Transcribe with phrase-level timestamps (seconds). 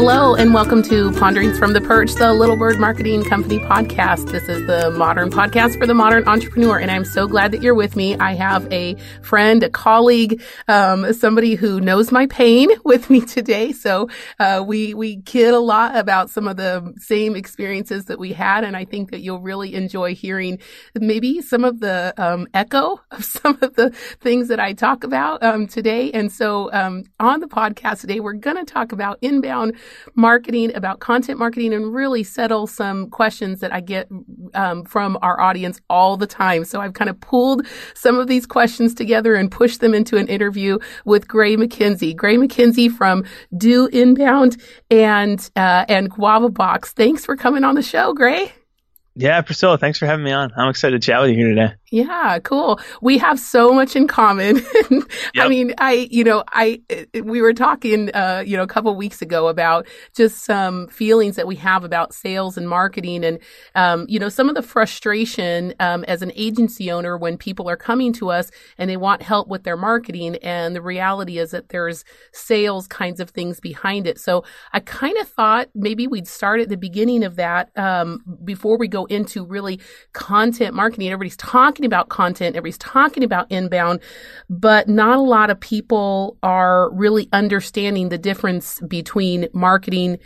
[0.00, 4.30] Hello, and welcome to Ponderings from the Perch, the Little Bird Marketing Company podcast.
[4.30, 7.74] This is the modern podcast for the modern entrepreneur, and I'm so glad that you're
[7.74, 8.16] with me.
[8.16, 13.72] I have a friend, a colleague, um, somebody who knows my pain with me today.
[13.72, 14.08] So
[14.38, 18.62] uh, we we kid a lot about some of the same experiences that we had,
[18.62, 20.60] and I think that you'll really enjoy hearing
[20.94, 23.90] maybe some of the um, echo of some of the
[24.20, 26.12] things that I talk about um, today.
[26.12, 29.74] And so um, on the podcast today, we're going to talk about inbound
[30.14, 34.08] marketing, about content marketing, and really settle some questions that I get
[34.54, 36.64] um, from our audience all the time.
[36.64, 40.28] So I've kind of pulled some of these questions together and pushed them into an
[40.28, 42.14] interview with Gray McKenzie.
[42.16, 43.24] Gray McKenzie from
[43.56, 44.56] Do Inbound
[44.90, 46.92] and uh, and Guava Box.
[46.92, 48.52] Thanks for coming on the show, Gray.
[49.18, 50.52] Yeah, Priscilla, thanks for having me on.
[50.56, 51.74] I'm excited to chat with you here today.
[51.90, 52.78] Yeah, cool.
[53.02, 54.58] We have so much in common.
[54.90, 55.02] yep.
[55.38, 56.82] I mean, I, you know, I,
[57.24, 61.48] we were talking, uh, you know, a couple weeks ago about just some feelings that
[61.48, 63.40] we have about sales and marketing and,
[63.74, 67.76] um, you know, some of the frustration, um, as an agency owner when people are
[67.76, 70.36] coming to us and they want help with their marketing.
[70.36, 74.20] And the reality is that there's sales kinds of things behind it.
[74.20, 78.78] So I kind of thought maybe we'd start at the beginning of that, um, before
[78.78, 79.80] we go into really
[80.12, 81.08] content marketing.
[81.08, 84.00] Everybody's talking about content, everybody's talking about inbound,
[84.48, 90.18] but not a lot of people are really understanding the difference between marketing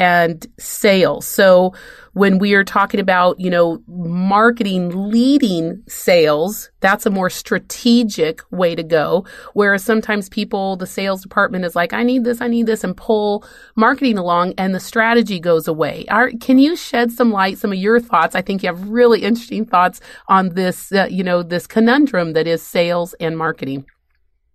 [0.00, 1.28] and sales.
[1.28, 1.74] So
[2.14, 8.74] when we are talking about, you know, marketing leading sales, that's a more strategic way
[8.74, 9.26] to go.
[9.52, 12.96] Whereas sometimes people, the sales department is like, I need this, I need this, and
[12.96, 13.44] pull
[13.76, 16.06] marketing along and the strategy goes away.
[16.08, 18.34] Are, can you shed some light, some of your thoughts?
[18.34, 22.46] I think you have really interesting thoughts on this, uh, you know, this conundrum that
[22.46, 23.84] is sales and marketing.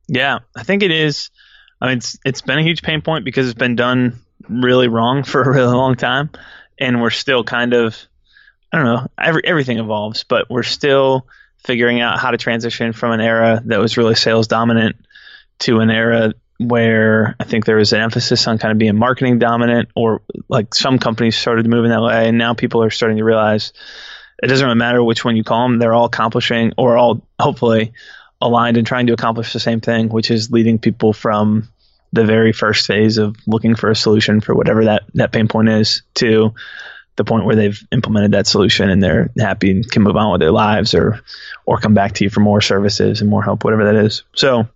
[0.07, 1.29] Yeah, I think it is.
[1.79, 5.23] I mean, it's, it's been a huge pain point because it's been done really wrong
[5.23, 6.29] for a really long time,
[6.79, 7.97] and we're still kind of
[8.71, 9.07] I don't know.
[9.17, 11.27] Every, everything evolves, but we're still
[11.65, 14.97] figuring out how to transition from an era that was really sales dominant
[15.59, 19.39] to an era where I think there was an emphasis on kind of being marketing
[19.39, 23.23] dominant, or like some companies started moving that way, and now people are starting to
[23.23, 23.73] realize
[24.43, 27.93] it doesn't really matter which one you call them; they're all accomplishing, or all hopefully
[28.41, 31.69] aligned and trying to accomplish the same thing, which is leading people from
[32.15, 35.69] the very first phase of looking for a solution for whatever that, that pain point
[35.69, 36.53] is to
[37.17, 40.41] the point where they've implemented that solution and they're happy and can move on with
[40.41, 41.21] their lives or
[41.65, 44.23] or come back to you for more services and more help, whatever that is.
[44.33, 44.67] So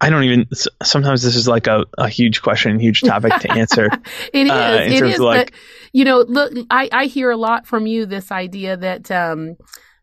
[0.00, 0.48] I don't even.
[0.82, 3.86] Sometimes this is like a, a huge question, huge topic to answer.
[4.32, 4.50] it is.
[4.50, 5.18] Uh, it is.
[5.18, 5.60] Like, but
[5.92, 9.56] you know, look, I I hear a lot from you this idea that um,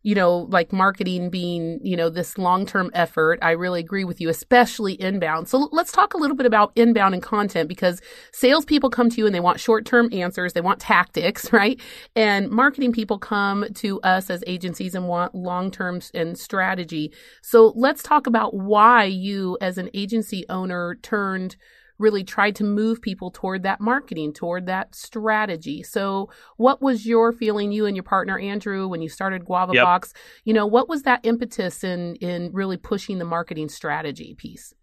[0.05, 3.39] you know, like marketing being, you know, this long term effort.
[3.41, 5.47] I really agree with you, especially inbound.
[5.47, 9.25] So let's talk a little bit about inbound and content because salespeople come to you
[9.25, 10.53] and they want short term answers.
[10.53, 11.81] They want tactics, right?
[12.15, 17.11] And marketing people come to us as agencies and want long term and strategy.
[17.41, 21.55] So let's talk about why you as an agency owner turned
[21.97, 25.83] really tried to move people toward that marketing, toward that strategy.
[25.83, 29.83] So, what was your feeling, you and your partner Andrew, when you started Guava yep.
[29.83, 30.13] Box?
[30.43, 34.73] You know, what was that impetus in in really pushing the marketing strategy piece?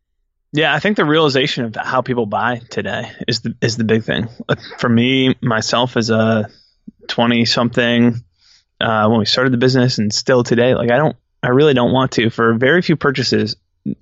[0.54, 4.04] Yeah, I think the realization of how people buy today is the is the big
[4.04, 4.28] thing.
[4.78, 6.48] For me, myself as a
[7.08, 8.22] twenty something,
[8.80, 11.92] uh, when we started the business and still today, like I don't, I really don't
[11.92, 12.28] want to.
[12.28, 13.56] For very few purchases,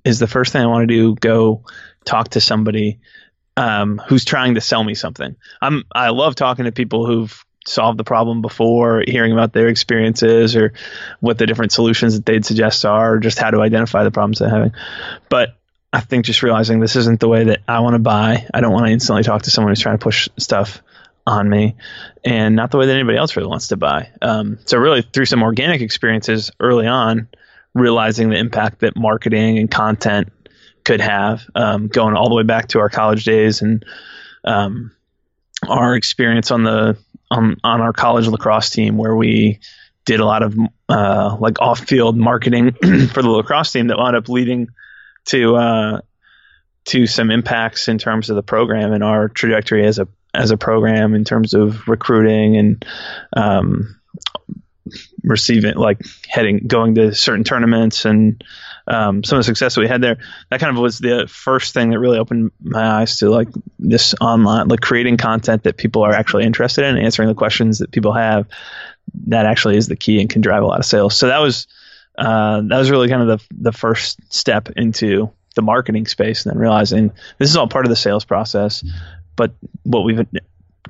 [0.04, 1.14] is the first thing I want to do.
[1.14, 1.64] Go
[2.04, 3.00] talk to somebody
[3.56, 5.36] um, who's trying to sell me something.
[5.60, 10.56] I'm I love talking to people who've solved the problem before, hearing about their experiences
[10.56, 10.72] or
[11.20, 14.38] what the different solutions that they'd suggest are, or just how to identify the problems
[14.38, 14.72] they're having.
[15.28, 15.56] But
[15.92, 18.46] I think just realizing this isn't the way that I want to buy.
[18.54, 20.82] I don't want to instantly talk to someone who's trying to push stuff
[21.26, 21.76] on me,
[22.24, 24.08] and not the way that anybody else really wants to buy.
[24.22, 27.28] Um, so really, through some organic experiences early on,
[27.74, 30.28] realizing the impact that marketing and content
[30.84, 33.84] could have, um, going all the way back to our college days and
[34.44, 34.92] um,
[35.68, 36.96] our experience on the
[37.30, 39.60] on on our college lacrosse team, where we
[40.04, 40.56] did a lot of
[40.88, 42.72] uh, like off field marketing
[43.12, 44.68] for the lacrosse team that wound up leading
[45.26, 46.00] to uh,
[46.86, 50.56] to some impacts in terms of the program and our trajectory as a as a
[50.56, 52.84] program in terms of recruiting and
[53.36, 54.00] um,
[55.22, 58.42] receiving like heading going to certain tournaments and
[58.86, 60.18] um, some of the success that we had there.
[60.50, 63.48] That kind of was the first thing that really opened my eyes to like
[63.78, 67.90] this online like creating content that people are actually interested in answering the questions that
[67.92, 68.48] people have.
[69.26, 71.16] That actually is the key and can drive a lot of sales.
[71.16, 71.66] So that was
[72.18, 76.54] uh, that was really kind of the the first step into the marketing space and
[76.54, 78.84] then realizing this is all part of the sales process.
[79.36, 79.52] But
[79.82, 80.26] what we've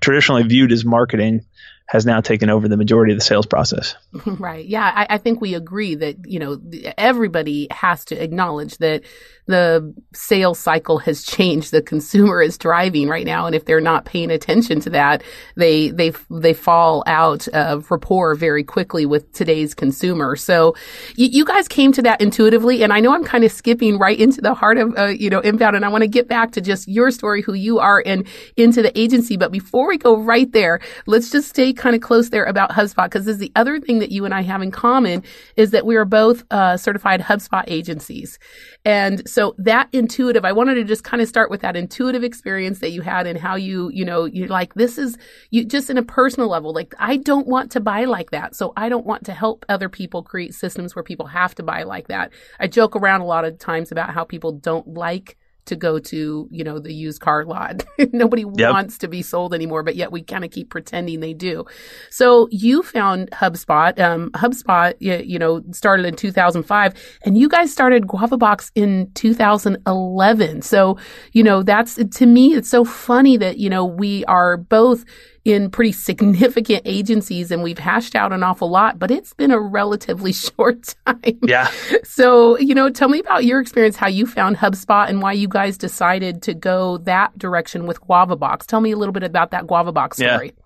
[0.00, 1.44] traditionally viewed as marketing
[1.90, 3.96] has now taken over the majority of the sales process.
[4.38, 4.64] Right.
[4.64, 4.90] Yeah.
[4.94, 6.60] I, I, think we agree that, you know,
[6.96, 9.02] everybody has to acknowledge that
[9.46, 11.72] the sales cycle has changed.
[11.72, 13.46] The consumer is driving right now.
[13.46, 15.22] And if they're not paying attention to that,
[15.56, 20.37] they, they, they fall out of rapport very quickly with today's consumer.
[20.37, 20.76] So
[21.16, 22.84] you, you guys came to that intuitively.
[22.84, 25.40] And I know I'm kind of skipping right into the heart of, uh, you know,
[25.40, 25.75] inbound.
[25.75, 28.26] And I want to get back to just your story, who you are and
[28.56, 29.37] into the agency.
[29.37, 33.06] But before we go right there, let's just stay kind of close there about HubSpot
[33.06, 35.24] because this is the other thing that you and I have in common
[35.56, 38.38] is that we are both uh, certified HubSpot agencies.
[38.84, 42.80] And so that intuitive, I wanted to just kind of start with that intuitive experience
[42.80, 45.16] that you had and how you, you know, you're like, this is
[45.50, 46.74] you just in a personal level.
[46.74, 48.54] Like, I don't want to buy like that.
[48.54, 51.84] So I don't want to help other people create systems where people have to buy
[51.84, 52.30] like that.
[52.58, 55.38] I joke around a lot of times about how people don't like
[55.70, 57.84] to go to, you know, the used car lot.
[58.12, 58.72] Nobody yep.
[58.72, 61.64] wants to be sold anymore, but yet we kind of keep pretending they do.
[62.11, 63.99] So you found HubSpot.
[63.99, 66.94] Um, HubSpot, you, you, know, started in 2005
[67.25, 70.62] and you guys started GuavaBox in 2011.
[70.62, 70.99] So,
[71.32, 75.05] you know, that's to me, it's so funny that, you know, we are both
[75.44, 79.60] in pretty significant agencies and we've hashed out an awful lot, but it's been a
[79.60, 81.38] relatively short time.
[81.42, 81.70] Yeah.
[82.04, 85.48] So, you know, tell me about your experience, how you found HubSpot and why you
[85.48, 88.66] guys decided to go that direction with GuavaBox.
[88.66, 90.46] Tell me a little bit about that GuavaBox story.
[90.46, 90.64] Yeah.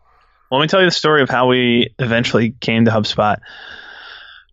[0.50, 3.38] Well, let me tell you the story of how we eventually came to HubSpot.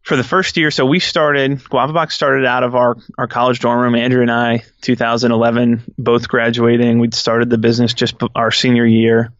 [0.03, 3.79] For the first year, so we started, GuavaBox started out of our, our college dorm
[3.79, 3.93] room.
[3.93, 6.97] Andrew and I, 2011, both graduating.
[6.97, 9.31] We'd started the business just our senior year.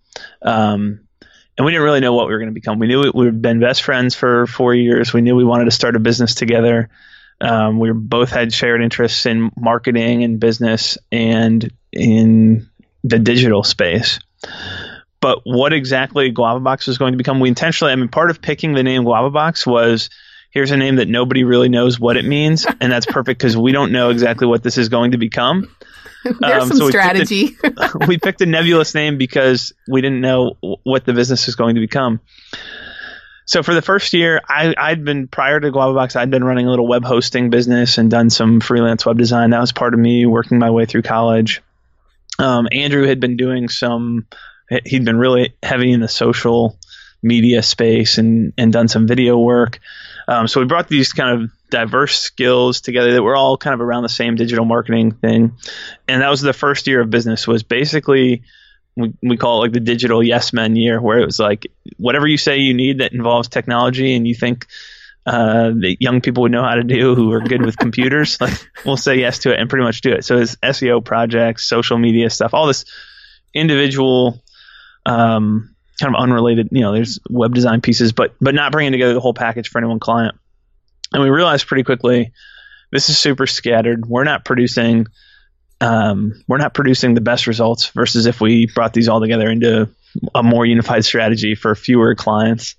[0.42, 1.02] Um,
[1.58, 2.80] and we didn't really know what we were going to become.
[2.80, 5.14] We knew we had been best friends for four years.
[5.14, 6.90] We knew we wanted to start a business together.
[7.40, 12.70] Um, we both had shared interests in marketing and business and in
[13.04, 14.20] the digital space.
[15.20, 18.74] But what exactly GuavaBox was going to become, we intentionally, I mean, part of picking
[18.74, 20.10] the name GuavaBox was
[20.52, 22.66] here's a name that nobody really knows what it means.
[22.80, 25.74] And that's perfect because we don't know exactly what this is going to become.
[26.40, 27.46] There's um, some so strategy.
[27.46, 31.46] We picked, a, we picked a nebulous name because we didn't know what the business
[31.48, 32.20] was going to become.
[33.46, 36.70] So for the first year, I, I'd been prior to GuavaBox, I'd been running a
[36.70, 39.50] little web hosting business and done some freelance web design.
[39.50, 41.62] That was part of me working my way through college.
[42.40, 44.28] Um, Andrew had been doing some.
[44.86, 46.78] He'd been really heavy in the social
[47.22, 49.80] media space and and done some video work.
[50.32, 53.82] Um, so we brought these kind of diverse skills together that were all kind of
[53.82, 55.58] around the same digital marketing thing.
[56.08, 58.44] And that was the first year of business was basically
[58.96, 61.68] we, we call it like the digital yes men year where it was like
[61.98, 64.68] whatever you say you need that involves technology and you think
[65.26, 68.54] uh, that young people would know how to do who are good with computers, like
[68.86, 70.24] we'll say yes to it and pretty much do it.
[70.24, 72.86] So it's SEO projects, social media stuff, all this
[73.54, 74.42] individual,
[75.06, 75.71] um,
[76.02, 79.20] kind of unrelated, you know, there's web design pieces, but, but not bringing together the
[79.20, 80.36] whole package for any one client.
[81.14, 82.34] And we realized pretty quickly
[82.92, 84.06] this is super scattered.
[84.06, 85.08] We're not producing
[85.82, 89.90] um, we're not producing the best results versus if we brought these all together into
[90.36, 92.76] a more unified strategy for fewer clients.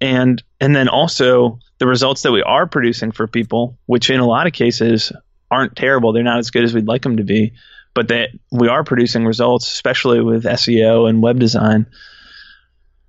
[0.00, 4.26] And and then also the results that we are producing for people, which in a
[4.26, 5.12] lot of cases
[5.50, 6.12] aren't terrible.
[6.12, 7.52] They're not as good as we'd like them to be,
[7.92, 11.86] but that we are producing results, especially with SEO and web design,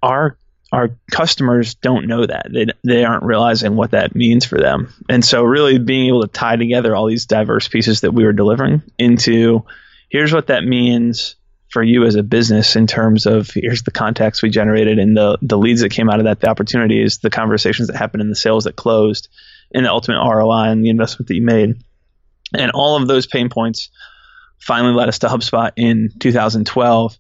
[0.04, 0.38] are
[0.72, 2.48] our customers don't know that.
[2.52, 4.94] They they aren't realizing what that means for them.
[5.10, 8.34] And so really being able to tie together all these diverse pieces that we were
[8.34, 9.66] delivering into
[10.10, 11.36] here's what that means
[11.70, 15.38] for you as a business in terms of here's the contacts we generated and the
[15.42, 18.36] the leads that came out of that the opportunities the conversations that happened and the
[18.36, 19.30] sales that closed
[19.74, 21.84] and the ultimate ROI and the investment that you made.
[22.56, 23.90] And all of those pain points
[24.60, 27.18] finally led us to HubSpot in 2012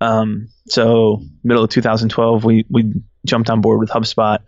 [0.00, 2.92] um, so middle of 2012, we we
[3.26, 4.38] jumped on board with HubSpot,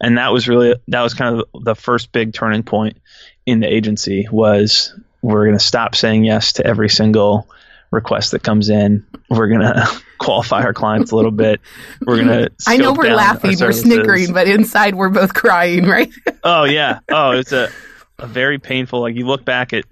[0.00, 2.98] and that was really that was kind of the first big turning point
[3.44, 4.26] in the agency.
[4.30, 7.48] Was we're going to stop saying yes to every single
[7.90, 9.06] request that comes in.
[9.30, 11.60] We're going to qualify our clients a little bit.
[12.04, 12.52] We're going to.
[12.66, 16.10] I know we're laughing, we're snickering, but inside we're both crying, right?
[16.42, 17.00] oh yeah.
[17.08, 17.70] Oh, it's a
[18.18, 19.00] a very painful.
[19.00, 19.84] Like you look back at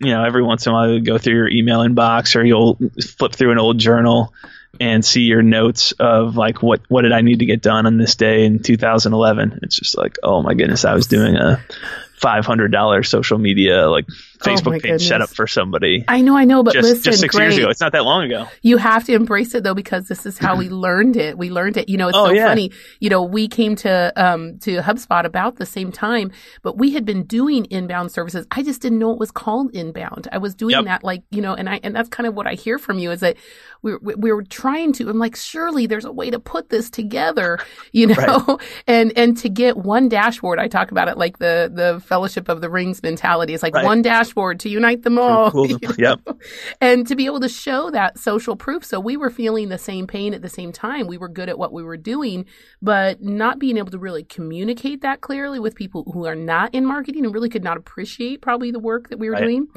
[0.00, 2.78] you know, every once in a while you go through your email inbox or you'll
[3.18, 4.32] flip through an old journal
[4.80, 7.96] and see your notes of like what what did I need to get done on
[7.98, 9.60] this day in 2011.
[9.62, 11.64] It's just like, oh my goodness, I was doing a
[12.16, 14.06] five hundred dollars social media like
[14.44, 16.04] Facebook my page set up for somebody.
[16.08, 17.44] I know, I know, but just listen, just six great.
[17.44, 17.68] years ago.
[17.68, 18.46] It's not that long ago.
[18.62, 21.36] You have to embrace it though, because this is how we learned it.
[21.38, 21.88] We learned it.
[21.88, 22.46] You know, it's Oh, so yeah.
[22.48, 22.70] funny.
[23.00, 26.32] You know, we came to um to HubSpot about the same time,
[26.62, 28.46] but we had been doing inbound services.
[28.50, 30.28] I just didn't know it was called inbound.
[30.32, 30.84] I was doing Yep.
[30.86, 33.10] that like you know, and I and that's kind of what I hear from you
[33.10, 33.36] is that
[33.82, 35.08] we we we were trying to.
[35.10, 37.58] I'm like, surely there's a way to put this together,
[37.92, 40.58] you know, and and to get one dashboard.
[40.58, 43.54] I talk about it like the the Fellowship of the Rings mentality.
[43.54, 43.84] It's like Right.
[43.84, 45.50] one dashboard to unite them all.
[45.50, 45.66] Cool.
[45.70, 46.20] you Yep.
[46.80, 48.84] and to be able to show that social proof.
[48.84, 51.06] So we were feeling the same pain at the same time.
[51.06, 52.44] We were good at what we were doing,
[52.82, 56.84] but not being able to really communicate that clearly with people who are not in
[56.84, 59.42] marketing and really could not appreciate probably the work that we were Right.
[59.44, 59.68] doing.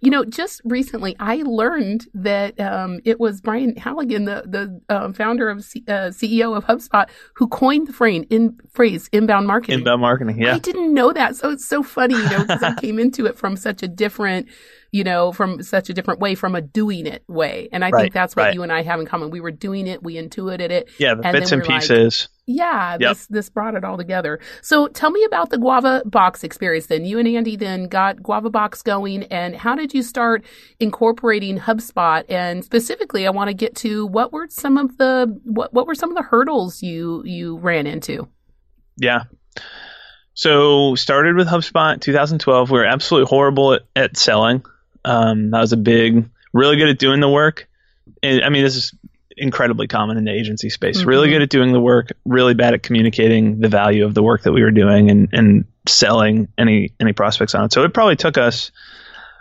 [0.00, 5.12] You know, just recently I learned that um, it was Brian Halligan, the the um,
[5.14, 9.78] founder of C- uh, CEO of HubSpot, who coined the phrase in phrase inbound marketing.
[9.80, 10.40] Inbound marketing.
[10.40, 10.54] Yeah.
[10.54, 11.36] I didn't know that.
[11.36, 14.48] So it's so funny, you know, because I came into it from such a different,
[14.90, 17.68] you know, from such a different way, from a doing it way.
[17.72, 18.54] And I Right, think that's what right.
[18.54, 19.30] you and I have in common.
[19.30, 20.90] We were doing it, we intuited it.
[20.98, 21.14] Yeah.
[21.14, 22.28] The and bits and we're like, pieces.
[22.46, 23.10] Yeah, Yep.
[23.10, 24.40] this this brought it all together.
[24.62, 27.04] So tell me about the Guava Box experience then.
[27.04, 30.44] You and Andy then got Guava Box going and how did you start
[30.80, 32.24] incorporating HubSpot?
[32.28, 35.94] And specifically I want to get to what were some of the what what were
[35.94, 38.28] some of the hurdles you you ran into?
[38.96, 39.24] Yeah.
[40.34, 42.70] So started with HubSpot 2012.
[42.70, 44.64] We were absolutely horrible at, at selling.
[45.04, 47.68] Um, that was a big, really good at doing the work.
[48.22, 48.94] And, I mean, this is
[49.36, 51.04] incredibly common in the agency space.
[51.04, 51.32] Really Mhm.
[51.32, 54.52] good at doing the work, really bad at communicating the value of the work that
[54.52, 57.72] we were doing and, and selling any any prospects on it.
[57.72, 58.70] So it probably took us,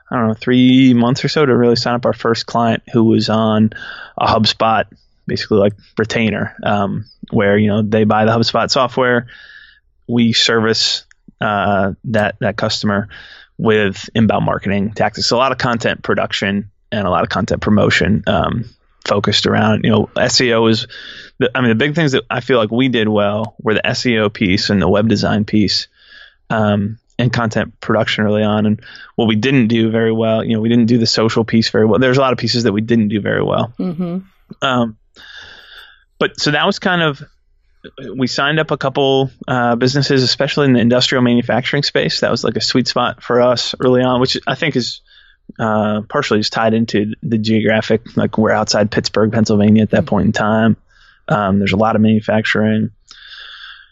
[0.10, 3.04] I don't know, three months or so to really sign up our first client who
[3.04, 3.72] was on
[4.18, 4.86] a HubSpot,
[5.28, 9.28] basically like retainer, um, where you know they buy the HubSpot software,
[10.12, 11.06] we service
[11.40, 13.08] uh, that that customer
[13.58, 15.32] with inbound marketing tactics.
[15.32, 18.66] A lot of content production and a lot of content promotion um,
[19.06, 20.88] focused around you know SEO is.
[21.40, 23.82] The, I mean, the big things that I feel like we did well were the
[23.82, 25.88] SEO piece and the web design piece.
[26.50, 28.82] Um, and content production early on, and
[29.16, 31.86] what we didn't do very well, you know, we didn't do the social piece very
[31.86, 32.00] well.
[32.00, 33.72] There's a lot of pieces that we didn't do very well.
[33.78, 34.20] Mm-hmm.
[34.62, 34.98] Um,
[36.18, 37.22] but so that was kind of
[38.16, 42.20] we signed up a couple uh, businesses, especially in the industrial manufacturing space.
[42.22, 45.02] That was like a sweet spot for us early on, which I think is
[45.60, 48.16] uh, partially just tied into the geographic.
[48.16, 50.78] Like we're outside Pittsburgh, Pennsylvania at that point in time.
[51.28, 52.92] Um, there's a lot of manufacturing,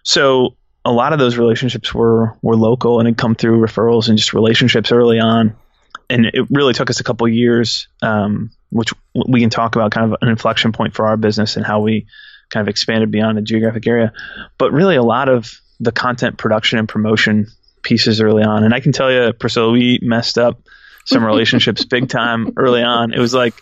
[0.04, 0.56] so
[0.86, 4.34] a lot of those relationships were were local and had come through referrals and just
[4.34, 5.56] relationships early on.
[6.10, 10.12] And it really took us a couple years, um, which we can talk about kind
[10.12, 12.08] of an inflection point for our business and how we
[12.50, 14.14] kind of expanded beyond the geographic area.
[14.58, 17.48] But really, a lot of the content production and promotion
[17.82, 18.64] pieces early on.
[18.64, 20.62] And I can tell you, Priscilla, we messed up
[21.06, 23.14] some relationships big time early on.
[23.14, 23.56] It was like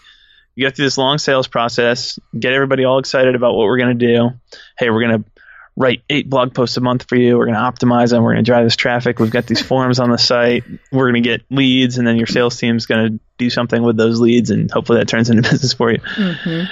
[0.56, 3.98] you go through this long sales process, get everybody all excited about what we're going
[3.98, 4.30] to do.
[4.78, 5.30] Hey, we're going to
[5.76, 7.38] write eight blog posts a month for you.
[7.38, 8.24] We're going to optimize them.
[8.24, 9.20] We're going to drive this traffic.
[9.20, 10.64] We've got these forums on the site.
[10.92, 13.96] We're going to get leads, and then your sales team's going to do something with
[13.96, 16.00] those leads, and hopefully that turns into business for you.
[16.00, 16.66] Mm-hmm.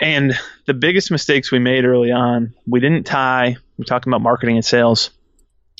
[0.00, 0.32] And
[0.66, 4.64] the biggest mistakes we made early on, we didn't tie, we're talking about marketing and
[4.64, 5.10] sales,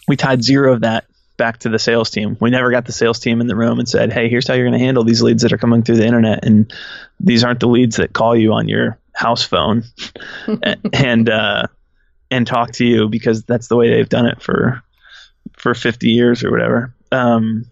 [0.06, 2.36] we tied zero of that back to the sales team.
[2.40, 4.68] We never got the sales team in the room and said, hey, here's how you're
[4.68, 6.44] going to handle these leads that are coming through the internet.
[6.44, 6.72] And
[7.20, 9.84] these aren't the leads that call you on your house phone
[10.92, 11.66] and, uh,
[12.30, 14.82] and talk to you because that's the way they've done it for,
[15.56, 16.94] for 50 years or whatever.
[17.10, 17.66] Um,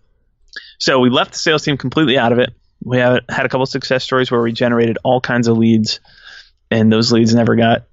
[0.78, 2.50] so we left the sales team completely out of it.
[2.82, 6.00] We have had a couple success stories where we generated all kinds of leads
[6.70, 7.84] and those leads never got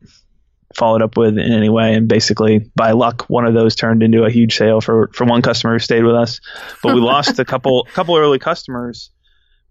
[0.76, 1.94] followed up with in any way.
[1.96, 5.42] And basically, by luck, one of those turned into a huge sale for for one
[5.42, 6.40] customer who stayed with us.
[6.84, 9.12] But we lost a couple couple early customers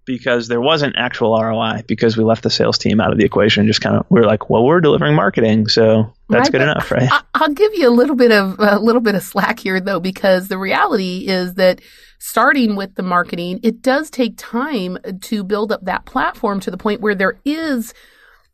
[0.04, 3.66] because there wasn't actual ROI because we left the sales team out of the equation.
[3.66, 6.90] Just kind of we are like, well, we're delivering marketing, so that's Right, good enough,
[6.90, 7.10] right?
[7.34, 10.48] I'll give you a little bit of a little bit of slack here though, because
[10.48, 11.80] the reality is that
[12.18, 16.78] starting with the marketing, it does take time to build up that platform to the
[16.78, 17.92] point where there is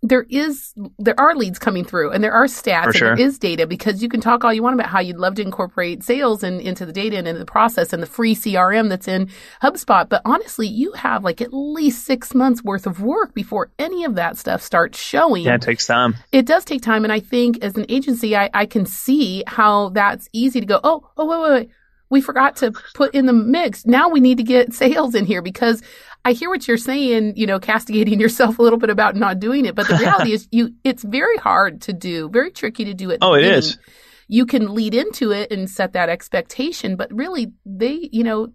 [0.05, 3.17] there is there are leads coming through and there are stats For and sure.
[3.17, 5.43] there is data because you can talk all you want about how you'd love to
[5.43, 9.07] incorporate sales and into the data and into the process and the free CRM that's
[9.07, 9.31] in
[9.63, 10.09] HubSpot.
[10.09, 14.17] But honestly, you have like at least six months worth of work before any of
[14.17, 16.17] that stuff starts showing Yeah, it takes time.
[16.33, 17.05] it does take time.
[17.05, 20.81] And I think as an agency, I, I can see how that's easy to go,
[20.83, 21.71] oh, oh, wait, wait, wait.
[22.11, 23.87] We forgot to put in the mix.
[23.87, 25.81] Now we need to get sales in here because
[26.25, 29.65] I hear what you're saying, you know, castigating yourself a little bit about not doing
[29.65, 29.75] it.
[29.75, 33.19] But the reality is you, it's very hard to do, very tricky to do it.
[33.23, 33.79] Oh, it is.
[34.29, 36.97] you can lead into it and set that expectation.
[36.97, 38.49] But really, they, you know,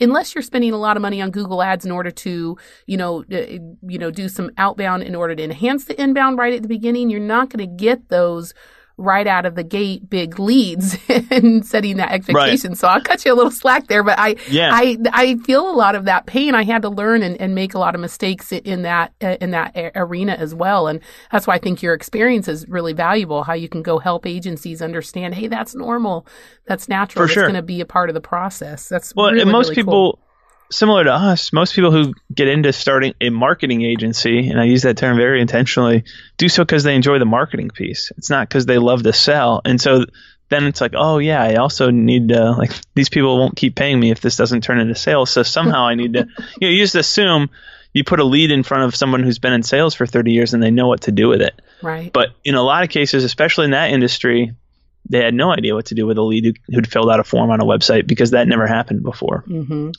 [0.00, 3.24] unless you're spending a lot of money on Google Ads in order to, you know,
[3.32, 6.68] uh, you know, do some outbound in order to enhance the inbound right at the
[6.68, 8.54] beginning, you're not going to get those
[8.96, 12.70] right out of the gate big leads and setting that expectation.
[12.70, 12.78] Right.
[12.78, 14.70] So I'll cut you a little slack there, but I, yeah.
[14.72, 16.54] I, I feel a lot of that pain.
[16.54, 19.50] I had to learn and, and make a lot of mistakes in that, uh, in
[19.50, 20.86] that arena as well.
[20.86, 21.00] And
[21.32, 24.80] that's why I think your experience is really valuable, how you can go help agencies
[24.80, 26.26] understand, Hey, that's normal.
[26.66, 27.26] That's natural.
[27.26, 27.42] For sure.
[27.44, 28.88] It's going to be a part of the process.
[28.88, 30.23] That's well, really, and most really people, cool
[30.70, 34.82] similar to us, most people who get into starting a marketing agency, and I use
[34.82, 36.04] that term very intentionally,
[36.36, 38.12] do so because they enjoy the marketing piece.
[38.16, 39.60] It's not because they love to sell.
[39.64, 40.04] And so
[40.48, 43.98] then it's like, oh yeah, I also need to like these people won't keep paying
[43.98, 45.30] me if this doesn't turn into sales.
[45.30, 46.20] So somehow I need to
[46.60, 47.50] you know, you just assume
[47.92, 50.52] you put a lead in front of someone who's been in sales for 30 years
[50.52, 51.60] and they know what to do with it.
[51.80, 52.12] Right.
[52.12, 54.52] But in a lot of cases, especially in that industry,
[55.08, 57.50] they had no idea what to do with a lead who'd filled out a form
[57.50, 59.44] on a website because that never happened before.
[59.46, 59.90] Mm-hmm.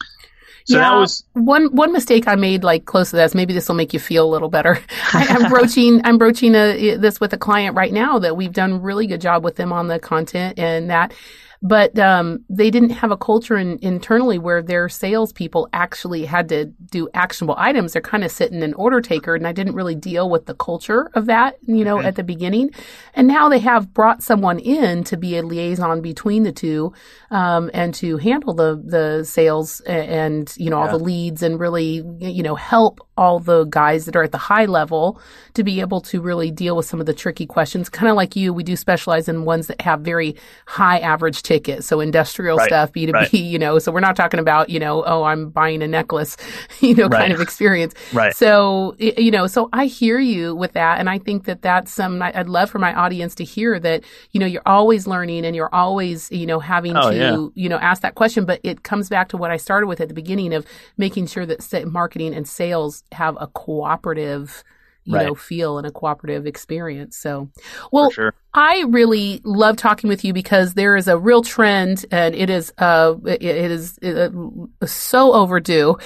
[0.65, 3.35] So yeah, that was one one mistake I made like close to this.
[3.35, 4.79] Maybe this will make you feel a little better.
[5.13, 8.81] I, am broaching I'm broaching a, this with a client right now that we've done
[8.81, 11.13] really good job with them on the content and that
[11.61, 16.65] but um, they didn't have a culture in, internally where their salespeople actually had to
[16.65, 17.93] do actionable items.
[17.93, 21.09] They're kind of sitting an order taker, and I didn't really deal with the culture
[21.13, 22.07] of that, you know, okay.
[22.07, 22.71] at the beginning.
[23.13, 26.93] And now they have brought someone in to be a liaison between the two
[27.31, 32.03] um, and to handle the the sales and you know all the leads and really
[32.19, 35.19] you know help all the guys that are at the high level
[35.53, 37.87] to be able to really deal with some of the tricky questions.
[37.89, 41.83] Kind of like you, we do specialize in ones that have very high average ticket.
[41.83, 42.67] So industrial right.
[42.67, 43.33] stuff, B2B, right.
[43.33, 46.35] you know, so we're not talking about, you know, oh, I'm buying a necklace,
[46.81, 47.19] you know, right.
[47.19, 47.93] kind of experience.
[48.11, 48.35] Right.
[48.35, 50.99] So, you know, so I hear you with that.
[50.99, 54.39] And I think that that's some, I'd love for my audience to hear that, you
[54.39, 57.47] know, you're always learning and you're always, you know, having oh, to, yeah.
[57.55, 58.45] you know, ask that question.
[58.45, 60.65] But it comes back to what I started with at the beginning of
[60.97, 64.63] making sure that marketing and sales have a cooperative
[65.03, 65.27] you right.
[65.27, 67.49] know feel and a cooperative experience so
[67.91, 68.33] well sure.
[68.57, 72.71] I really love talking with you because there is a real trend, and it is
[72.77, 74.29] uh, it is uh,
[74.85, 75.97] so overdue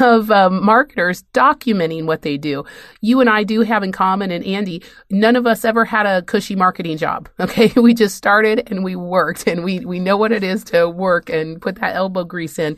[0.00, 2.64] of um, marketers documenting what they do.
[3.00, 6.20] You and I do have in common, and Andy, none of us ever had a
[6.20, 7.28] cushy marketing job.
[7.44, 10.88] Okay, we just started and we worked, and we we know what it is to
[10.88, 12.76] work and put that elbow grease in.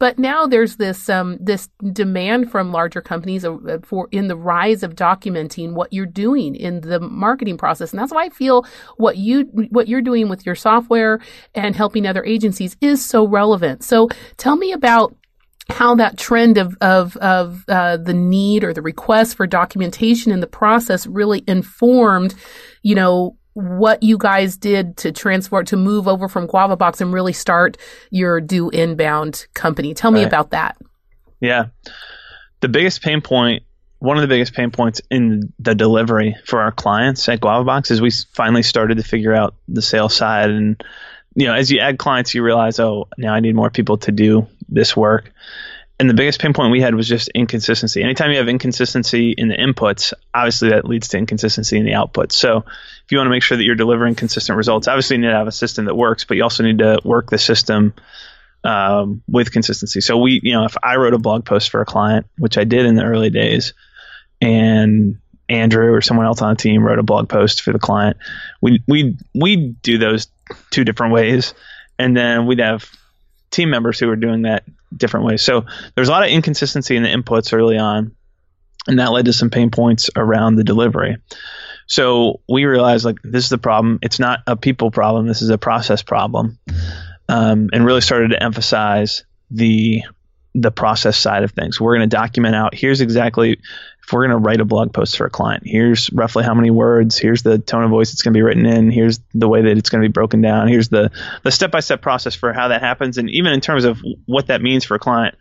[0.00, 4.82] But now there's this um, this demand from larger companies uh, for in the rise
[4.82, 9.16] of documenting what you're doing in the marketing process, and that's why I feel what
[9.16, 11.20] you what you're doing with your software
[11.54, 13.84] and helping other agencies is so relevant.
[13.84, 15.14] So tell me about
[15.70, 20.40] how that trend of of of uh, the need or the request for documentation in
[20.40, 22.34] the process really informed,
[22.82, 27.32] you know, what you guys did to transfer to move over from GuavaBox and really
[27.32, 27.76] start
[28.10, 29.94] your do inbound company.
[29.94, 30.28] Tell me right.
[30.28, 30.76] about that.
[31.40, 31.66] Yeah.
[32.60, 33.62] The biggest pain point
[33.98, 38.00] one of the biggest pain points in the delivery for our clients at GuavaBox is
[38.00, 40.50] we finally started to figure out the sales side.
[40.50, 40.82] And,
[41.34, 44.12] you know, as you add clients, you realize, oh, now I need more people to
[44.12, 45.32] do this work.
[46.00, 48.04] And the biggest pain point we had was just inconsistency.
[48.04, 52.32] Anytime you have inconsistency in the inputs, obviously that leads to inconsistency in the outputs.
[52.32, 55.30] So if you want to make sure that you're delivering consistent results, obviously you need
[55.30, 57.94] to have a system that works, but you also need to work the system
[58.62, 60.00] um, with consistency.
[60.00, 62.62] So we, you know, if I wrote a blog post for a client, which I
[62.64, 63.72] did in the early days,
[64.40, 68.18] and Andrew or someone else on the team wrote a blog post for the client.
[68.60, 70.28] We we we do those
[70.70, 71.54] two different ways,
[71.98, 72.90] and then we'd have
[73.50, 75.42] team members who were doing that different ways.
[75.42, 78.14] So there's a lot of inconsistency in the inputs early on,
[78.86, 81.16] and that led to some pain points around the delivery.
[81.86, 83.98] So we realized like this is the problem.
[84.02, 85.26] It's not a people problem.
[85.26, 86.58] This is a process problem,
[87.28, 90.02] um, and really started to emphasize the
[90.54, 91.80] the process side of things.
[91.80, 93.60] We're going to document out here's exactly
[94.08, 96.70] if we're going to write a blog post for a client, here's roughly how many
[96.70, 99.60] words, here's the tone of voice it's going to be written in, here's the way
[99.60, 101.10] that it's going to be broken down, here's the
[101.42, 104.82] the step-by-step process for how that happens and even in terms of what that means
[104.82, 105.34] for a client,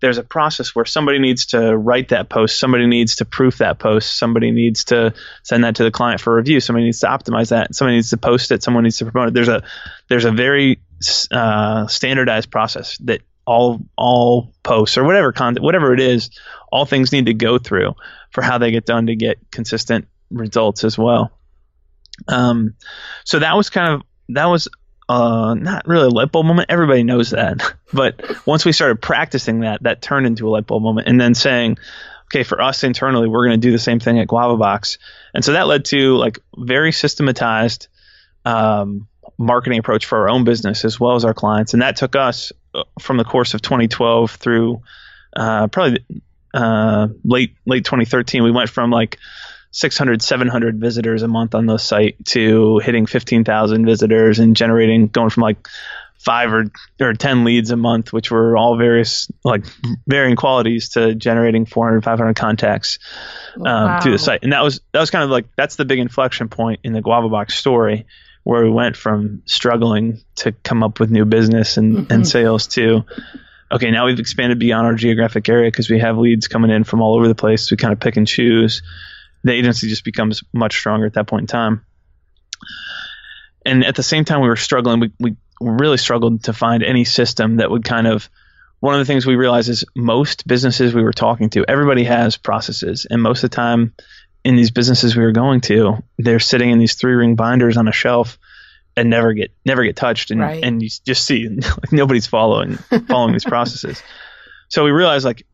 [0.00, 3.78] there's a process where somebody needs to write that post, somebody needs to proof that
[3.78, 7.48] post, somebody needs to send that to the client for review, somebody needs to optimize
[7.48, 9.34] that, somebody needs to post it, someone needs to promote it.
[9.34, 9.62] There's a
[10.10, 10.82] there's a very
[11.30, 16.30] uh, standardized process that all all posts or whatever content, whatever it is,
[16.74, 17.94] all things need to go through
[18.30, 21.30] for how they get done to get consistent results as well.
[22.26, 22.74] Um,
[23.22, 24.66] so that was kind of that was
[25.08, 26.70] uh, not really a light bulb moment.
[26.70, 30.82] Everybody knows that, but once we started practicing that, that turned into a light bulb
[30.82, 31.78] moment, and then saying,
[32.26, 34.98] okay, for us internally, we're going to do the same thing at GuavaBox,
[35.32, 37.86] and so that led to like very systematized
[38.44, 39.06] um,
[39.38, 41.72] marketing approach for our own business as well as our clients.
[41.72, 44.82] And that took us uh, from the course of 2012 through
[45.36, 46.04] uh, probably
[46.54, 48.42] uh, late late 2013.
[48.42, 49.18] We went from like
[49.72, 55.30] 600, 700 visitors a month on the site to hitting 15,000 visitors and generating going
[55.30, 55.66] from like
[56.18, 56.66] five or,
[57.00, 59.64] or 10 leads a month, which were all various, like
[60.06, 63.00] varying qualities to generating 400, 500 contacts
[63.56, 64.00] um, wow.
[64.00, 64.44] through the site.
[64.44, 67.02] And that was, that was kind of like, that's the big inflection point in the
[67.02, 68.06] Guava Box story
[68.44, 72.12] where we went from struggling to come up with new business and, mm-hmm.
[72.12, 73.04] and sales to,
[73.74, 77.02] okay, now we've expanded beyond our geographic area because we have leads coming in from
[77.02, 77.70] all over the place.
[77.70, 78.82] We kind of pick and choose.
[79.42, 81.84] The agency just becomes much stronger at that point in time.
[83.66, 85.00] And at the same time, we were struggling.
[85.00, 88.30] We, we really struggled to find any system that would kind of
[88.80, 92.36] one of the things we realized is most businesses we were talking to, everybody has
[92.36, 93.94] processes, and most of the time
[94.44, 97.88] in these businesses we were going to, they're sitting in these three ring binders on
[97.88, 98.38] a shelf
[98.96, 100.62] and never get never get touched, and right.
[100.62, 102.76] and you just see like nobody's following
[103.08, 104.02] following these processes.
[104.68, 105.46] So we realized like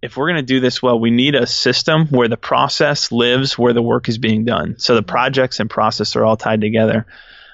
[0.00, 3.56] if we're going to do this well, we need a system where the process lives
[3.56, 4.78] where the work is being done.
[4.78, 7.06] So the projects and process are all tied together,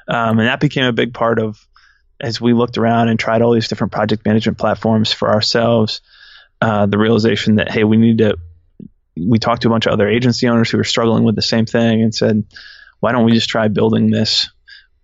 [0.08, 1.64] um, and that became a big part of
[2.20, 6.00] as we looked around and tried all these different project management platforms for ourselves,
[6.60, 8.36] uh, the realization that hey, we need to.
[9.16, 11.66] We talked to a bunch of other agency owners who were struggling with the same
[11.66, 12.44] thing and said,
[13.00, 14.48] why don't we just try building this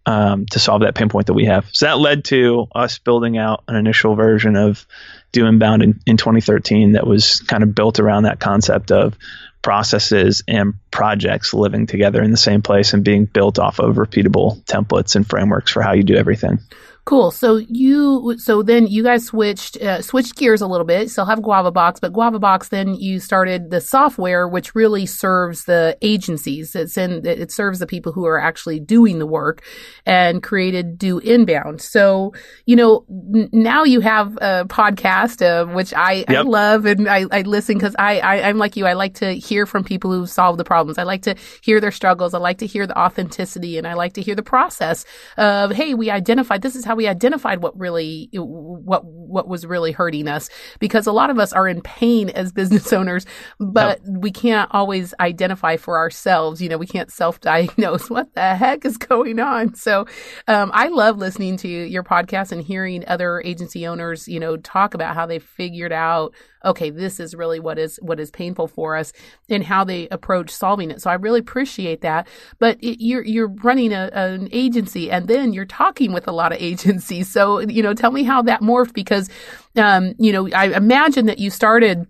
[0.07, 1.67] um, to solve that pain point that we have?
[1.73, 4.87] So that led to us building out an initial version of
[5.33, 9.17] Do Inbound in, in 2013 that was kind of built around that concept of
[9.63, 14.63] processes and projects living together in the same place and being built off of repeatable
[14.65, 16.59] templates and frameworks for how you do everything.
[17.07, 17.31] Cool.
[17.31, 21.11] So you, so then you guys switched, uh, switched gears a little bit.
[21.11, 25.65] Still have Guava Box, but Guava Box, then you started the software, which really serves
[25.65, 26.75] the agencies.
[26.75, 29.63] It's in, it serves the people who are actually doing the work
[30.07, 31.83] and created Do Inbound.
[31.83, 32.33] So,
[32.65, 36.31] you know, n- now you have a podcast, uh, which I, yep.
[36.31, 38.87] I love and I, I listen because I, I, I'm like you.
[38.87, 40.97] I like to hear from people who've solved the problems.
[40.97, 42.33] I like to hear their struggles.
[42.33, 45.05] I like to hear the authenticity and I like to hear the process
[45.37, 49.67] of, hey, we identified this is how how we identified what really what what was
[49.67, 53.27] really hurting us because a lot of us are in pain as business owners
[53.59, 54.17] but yep.
[54.21, 58.97] we can't always identify for ourselves you know we can't self-diagnose what the heck is
[58.97, 60.07] going on so
[60.47, 64.95] um, i love listening to your podcast and hearing other agency owners you know talk
[64.95, 66.33] about how they figured out
[66.65, 69.13] okay, this is really what is what is painful for us
[69.49, 71.01] and how they approach solving it.
[71.01, 72.27] So I really appreciate that.
[72.59, 76.53] But it, you're you're running a, an agency and then you're talking with a lot
[76.53, 77.31] of agencies.
[77.31, 79.29] So you know, tell me how that morphed because
[79.77, 82.07] um, you know I imagine that you started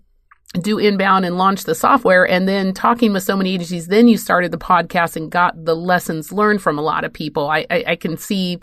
[0.61, 4.17] do inbound and launch the software and then talking with so many agencies then you
[4.17, 7.83] started the podcast and got the lessons learned from a lot of people i i,
[7.87, 8.59] I can see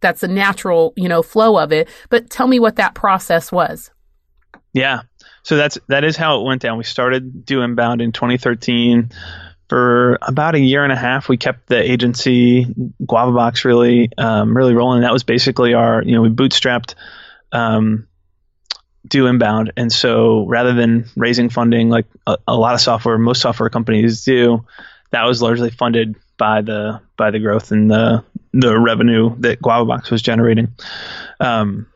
[0.00, 3.92] that's a natural you know flow of it but tell me what that process was
[4.72, 5.02] yeah
[5.46, 6.76] so that's that is how it went down.
[6.76, 9.10] We started Do Inbound in 2013.
[9.68, 12.66] For about a year and a half, we kept the agency
[13.04, 15.02] Guava Box really um, really rolling.
[15.02, 16.94] That was basically our you know we bootstrapped
[17.50, 18.06] um,
[19.06, 23.40] Do Inbound, and so rather than raising funding like a, a lot of software most
[23.40, 24.64] software companies do,
[25.10, 29.84] that was largely funded by the by the growth and the the revenue that Guava
[29.84, 30.74] Box was generating.
[31.40, 31.86] Um,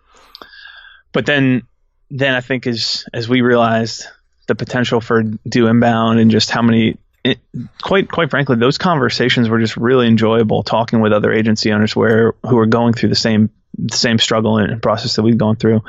[1.13, 1.63] but then
[2.11, 4.07] then I think as as we realized
[4.49, 7.39] the potential for do inbound and just how many it,
[7.83, 12.35] quite quite frankly those conversations were just really enjoyable talking with other agency owners where
[12.43, 15.83] who are going through the same the same struggle and process that we've gone through.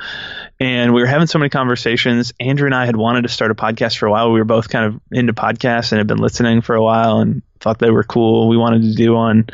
[0.59, 2.33] And we were having so many conversations.
[2.39, 4.31] Andrew and i had wanted to start a podcast for a while.
[4.31, 7.41] We were both kind of into podcasts and had been listening for a while and
[7.59, 8.47] thought they were cool.
[8.47, 9.47] We wanted to do one.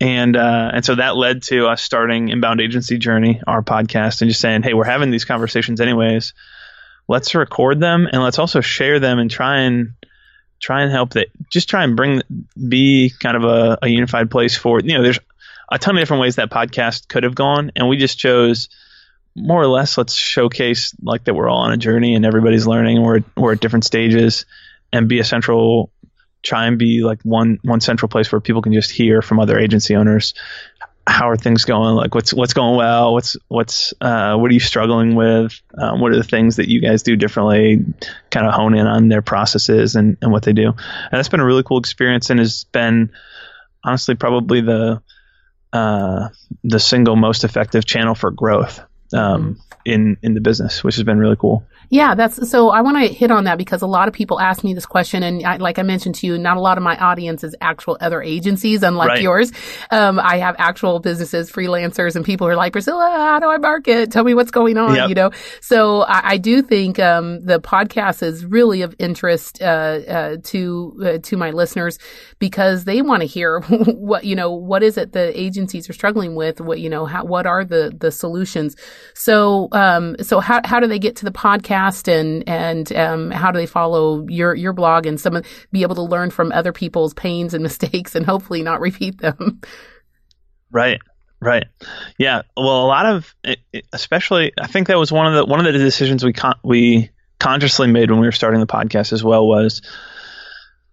[0.00, 4.30] And uh, and so that led to us starting Inbound Agency Journey, our podcast, and
[4.30, 6.34] just saying, hey, we're having these conversations anyways.
[7.08, 9.94] Let's record them and let's also share them and try and
[10.60, 11.28] try and help that.
[11.50, 12.22] Just try and bring
[12.68, 15.02] be kind of a, a unified place for you know.
[15.02, 15.20] There's
[15.70, 18.68] a ton of different ways that podcast could have gone, and we just chose
[19.36, 22.96] more or less let's showcase like that we're all on a journey and everybody's learning.
[22.96, 24.46] and We're we're at different stages,
[24.92, 25.90] and be a central
[26.42, 29.58] try and be like one one central place where people can just hear from other
[29.58, 30.34] agency owners
[31.08, 31.94] how are things going?
[31.94, 33.14] Like what's what's going well?
[33.14, 35.60] What's what's uh, what are you struggling with?
[35.76, 37.84] Um, what are the things that you guys do differently?
[38.30, 40.68] Kind of hone in on their processes and, and what they do.
[40.68, 43.10] And that's been a really cool experience and has been
[43.82, 45.02] honestly probably the
[45.72, 46.28] uh,
[46.64, 48.80] the single most effective channel for growth
[49.14, 49.60] um, mm-hmm.
[49.84, 51.64] in in the business, which has been really cool.
[51.90, 52.68] Yeah, that's so.
[52.68, 55.22] I want to hit on that because a lot of people ask me this question,
[55.22, 57.96] and I, like I mentioned to you, not a lot of my audience is actual
[58.00, 59.22] other agencies, unlike right.
[59.22, 59.52] yours.
[59.90, 63.56] Um, I have actual businesses, freelancers, and people who are like, Priscilla, how do I
[63.56, 64.12] market?
[64.12, 64.96] Tell me what's going on.
[64.96, 65.08] Yep.
[65.08, 65.30] You know,
[65.62, 71.00] so I, I do think um, the podcast is really of interest uh, uh, to
[71.02, 71.98] uh, to my listeners
[72.38, 74.52] because they want to hear what you know.
[74.52, 76.60] What is it the agencies are struggling with?
[76.60, 77.06] What you know?
[77.06, 78.76] How, what are the the solutions?
[79.14, 82.08] So um, so how how do they get to the podcast?
[82.08, 86.02] and and um, how do they follow your your blog and some be able to
[86.02, 89.60] learn from other people's pains and mistakes and hopefully not repeat them.
[90.70, 91.00] Right.
[91.40, 91.66] Right.
[92.18, 92.42] Yeah.
[92.56, 93.34] Well, a lot of,
[93.92, 97.10] especially, I think that was one of the one of the decisions we con- we
[97.38, 99.80] consciously made when we were starting the podcast as well was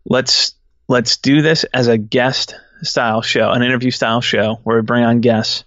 [0.05, 0.53] let's
[0.87, 5.03] let's do this as a guest style show, an interview style show where we bring
[5.03, 5.63] on guests.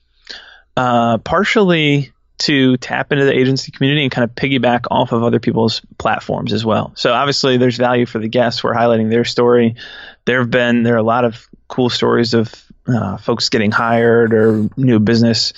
[0.77, 5.41] Uh, partially to tap into the agency community and kind of piggyback off of other
[5.41, 6.93] people's platforms as well.
[6.95, 8.63] So obviously there's value for the guests.
[8.63, 9.77] We're highlighting their story.
[10.25, 12.53] There have been there are a lot of cool stories of
[12.87, 15.53] uh, folks getting hired or new business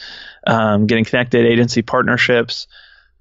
[0.47, 2.67] um, getting connected, agency partnerships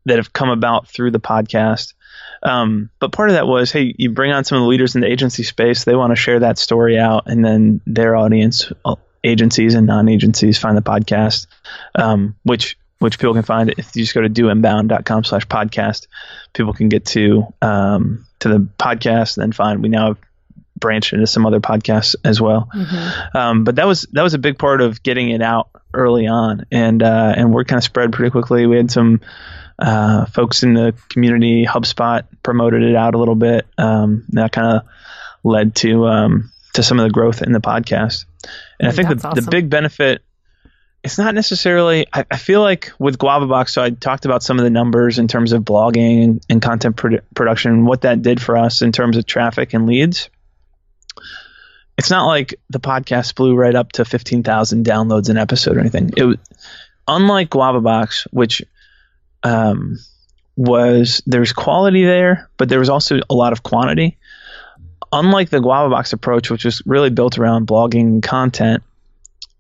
[0.06, 1.94] that have come about through the podcast.
[2.42, 5.02] Um, but part of that was, hey, you bring on some of the leaders in
[5.02, 5.84] the agency space.
[5.84, 10.58] They want to share that story out, and then their audience, uh, agencies and non-agencies,
[10.58, 11.48] find the podcast,
[11.96, 16.08] um, which which people can find if you just go to doinbound.com slash podcast.
[16.54, 20.18] People can get to um, to the podcast and then find we now have
[20.78, 22.70] branched into some other podcasts as well.
[22.74, 23.38] Mm-hmm.
[23.38, 26.66] Um, but that was that was a big part of getting it out early on,
[26.72, 28.66] and uh, and word kind of spread pretty quickly.
[28.66, 29.22] We had some
[29.78, 33.66] uh, folks in the community, HubSpot promoted it out a little bit.
[33.78, 34.84] Um, that kind of
[35.44, 38.26] led to um, to some of the growth in the podcast.
[38.80, 39.44] And I think the, awesome.
[39.44, 40.22] the big benefit
[41.04, 44.64] it's not necessarily I, I, feel like with guavabox so i talked about some of
[44.64, 48.58] the numbers in terms of blogging and, and content produ- production what that did for
[48.58, 50.30] us in terms of traffic and leads.
[51.98, 56.12] It's not like the podcast blew right up to 15000 downloads an episode or anything.
[56.16, 56.38] It was
[57.08, 58.62] unlike guavabox which
[59.44, 60.00] um,
[60.56, 64.18] was there's quality there but there was also a lot of quantity.
[65.12, 68.84] Unlike the guavabox approach which was really built around blogging content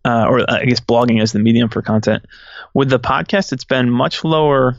[0.06, 2.26] uh, or I guess blogging as the medium for content.
[2.74, 4.78] With the podcast, it's been much lower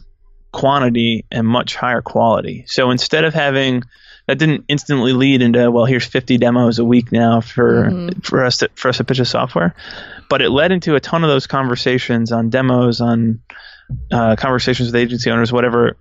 [0.52, 2.64] quantity and much higher quality.
[2.66, 3.82] So instead of having
[4.26, 8.20] that didn't instantly lead into well here's 50 demos a week now for mm-hmm.
[8.20, 9.74] for us to for us to pitch a software
[10.28, 13.40] but it led into a ton of those conversations on demos on
[14.12, 15.96] uh, conversations with agency owners whatever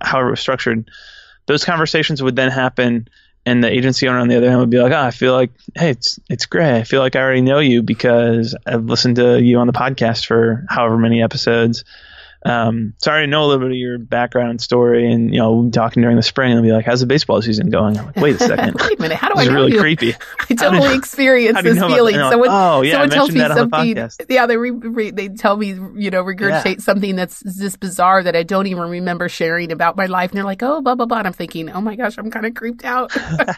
[0.00, 0.88] however it was structured
[1.44, 3.06] those conversations would then happen
[3.46, 5.50] and the agency owner on the other hand would be like, "Oh, I feel like,
[5.74, 6.74] hey, it's it's great.
[6.74, 10.26] I feel like I already know you because I've listened to you on the podcast
[10.26, 11.84] for however many episodes."
[12.44, 16.02] Um, so I know a little bit of your background story, and you know, talking
[16.02, 18.38] during the spring, and be like, "How's the baseball season going?" I'm like, "Wait a
[18.38, 19.80] second, wait a minute, how do this I know really you?
[19.80, 20.14] creepy."
[20.50, 22.16] I totally experience this feeling.
[22.16, 23.96] Like, someone, oh yeah, someone tells me something.
[24.28, 26.80] Yeah, they re, re, they tell me, you know, regurgitate yeah.
[26.80, 30.44] something that's just bizarre that I don't even remember sharing about my life, and they're
[30.44, 32.84] like, "Oh, blah blah blah," and I'm thinking, "Oh my gosh, I'm kind of creeped
[32.84, 33.10] out."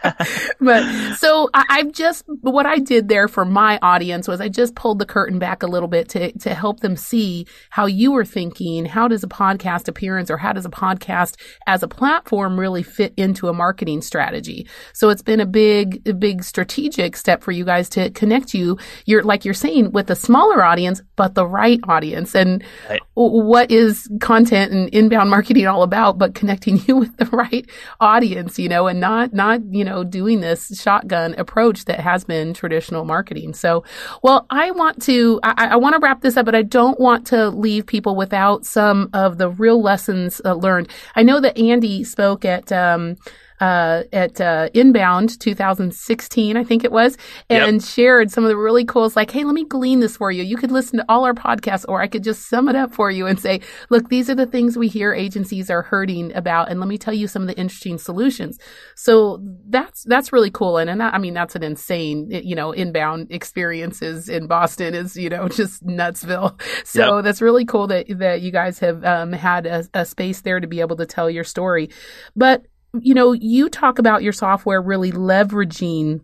[0.60, 4.76] but so I, I've just what I did there for my audience was I just
[4.76, 8.24] pulled the curtain back a little bit to to help them see how you were
[8.24, 8.75] thinking.
[8.84, 11.36] How does a podcast podcast appearance or how does a podcast
[11.66, 14.68] as a platform really fit into a marketing strategy?
[14.92, 18.78] So it's been a big, a big strategic step for you guys to connect you.
[19.04, 22.34] You're like you're saying with a smaller audience, but the right audience.
[22.34, 23.00] And right.
[23.14, 27.68] what is content and inbound marketing all about, but connecting you with the right
[28.00, 32.54] audience, you know, and not, not, you know, doing this shotgun approach that has been
[32.54, 33.54] traditional marketing.
[33.54, 33.84] So,
[34.22, 37.26] well, I want to, I, I want to wrap this up, but I don't want
[37.28, 40.88] to leave people without some of the real lessons uh, learned.
[41.14, 43.16] I know that Andy spoke at um,
[43.60, 47.16] uh, at uh, Inbound 2016, I think it was,
[47.48, 47.82] and yep.
[47.82, 49.04] shared some of the really cool.
[49.06, 50.42] It's like, hey, let me glean this for you.
[50.42, 53.10] You could listen to all our podcasts, or I could just sum it up for
[53.10, 56.80] you and say, look, these are the things we hear agencies are hurting about, and
[56.80, 58.58] let me tell you some of the interesting solutions.
[58.94, 62.72] So that's that's really cool, and and that, I mean that's an insane, you know,
[62.72, 66.60] inbound experiences in Boston is you know just nutsville.
[66.84, 67.24] So yep.
[67.24, 70.66] that's really cool that that you guys have um, had a, a space there to
[70.66, 71.90] be able to tell your story,
[72.34, 72.66] but
[73.00, 76.20] you know, you talk about your software really leveraging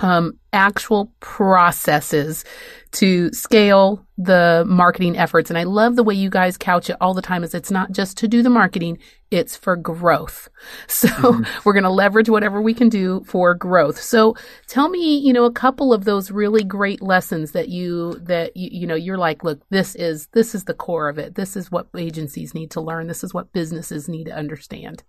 [0.00, 2.44] um, actual processes
[2.92, 5.50] to scale the marketing efforts.
[5.50, 7.92] And I love the way you guys couch it all the time is it's not
[7.92, 8.98] just to do the marketing,
[9.30, 10.48] it's for growth.
[10.88, 11.60] So mm-hmm.
[11.64, 14.00] we're going to leverage whatever we can do for growth.
[14.00, 14.34] So
[14.66, 18.68] tell me, you know, a couple of those really great lessons that you, that you,
[18.80, 21.36] you know, you're like, look, this is, this is the core of it.
[21.36, 23.06] This is what agencies need to learn.
[23.06, 25.02] This is what businesses need to understand.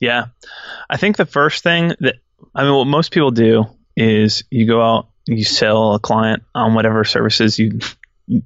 [0.00, 0.26] Yeah.
[0.88, 2.16] I think the first thing that,
[2.54, 6.74] I mean, what most people do is you go out, you sell a client on
[6.74, 7.78] whatever services you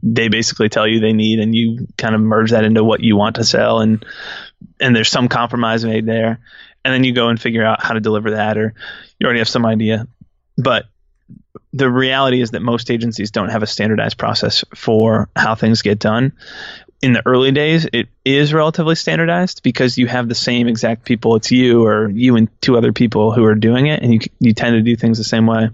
[0.03, 3.17] they basically tell you they need, and you kind of merge that into what you
[3.17, 4.05] want to sell, and
[4.81, 6.41] and there's some compromise made there,
[6.85, 8.75] and then you go and figure out how to deliver that, or
[9.19, 10.07] you already have some idea,
[10.57, 10.87] but
[11.73, 15.99] the reality is that most agencies don't have a standardized process for how things get
[15.99, 16.33] done.
[17.01, 21.37] In the early days, it is relatively standardized because you have the same exact people.
[21.37, 24.53] It's you or you and two other people who are doing it, and you you
[24.53, 25.69] tend to do things the same way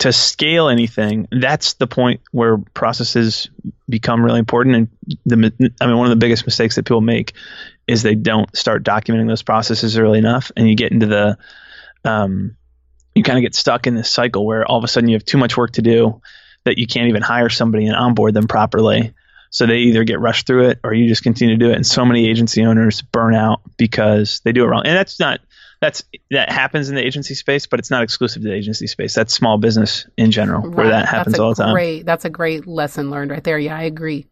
[0.00, 3.50] to scale anything, that's the point where processes
[3.86, 4.76] become really important.
[4.76, 4.88] And
[5.26, 7.34] the, I mean, one of the biggest mistakes that people make
[7.86, 11.38] is they don't start documenting those processes early enough, and you get into the,
[12.06, 12.56] um,
[13.14, 15.24] you kind of get stuck in this cycle where all of a sudden you have
[15.24, 16.22] too much work to do
[16.64, 19.12] that you can't even hire somebody and onboard them properly.
[19.50, 21.74] So they either get rushed through it or you just continue to do it.
[21.74, 24.82] And so many agency owners burn out because they do it wrong.
[24.86, 25.40] And that's not
[25.80, 29.14] that's that happens in the agency space, but it's not exclusive to the agency space.
[29.14, 30.76] That's small business in general right.
[30.76, 31.72] where that happens all the time.
[31.72, 33.58] Great, that's a great lesson learned right there.
[33.58, 34.26] Yeah, I agree.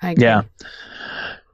[0.00, 0.24] I agree.
[0.24, 0.42] Yeah,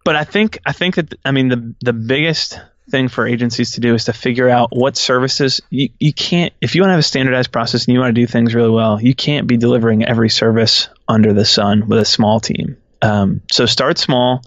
[0.05, 3.81] but I think I think that I mean the the biggest thing for agencies to
[3.81, 7.01] do is to figure out what services you, you can't if you want to have
[7.01, 10.03] a standardized process and you want to do things really well you can't be delivering
[10.07, 14.43] every service under the sun with a small team um, so start small